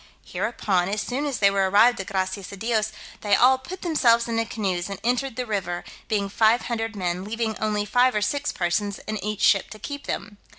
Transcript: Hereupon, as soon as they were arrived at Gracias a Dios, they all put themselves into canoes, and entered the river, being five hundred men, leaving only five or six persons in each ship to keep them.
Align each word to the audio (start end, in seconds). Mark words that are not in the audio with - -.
Hereupon, 0.25 0.89
as 0.89 0.99
soon 1.01 1.27
as 1.27 1.37
they 1.37 1.51
were 1.51 1.69
arrived 1.69 1.99
at 2.01 2.07
Gracias 2.07 2.51
a 2.51 2.57
Dios, 2.57 2.91
they 3.19 3.35
all 3.35 3.59
put 3.59 3.83
themselves 3.83 4.27
into 4.27 4.45
canoes, 4.45 4.89
and 4.89 4.99
entered 5.03 5.35
the 5.35 5.45
river, 5.45 5.83
being 6.07 6.27
five 6.27 6.63
hundred 6.63 6.95
men, 6.95 7.23
leaving 7.23 7.55
only 7.59 7.85
five 7.85 8.15
or 8.15 8.21
six 8.23 8.51
persons 8.51 8.97
in 9.05 9.23
each 9.23 9.41
ship 9.41 9.69
to 9.69 9.77
keep 9.77 10.07
them. 10.07 10.37